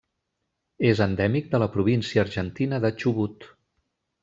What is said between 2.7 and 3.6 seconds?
de Chubut.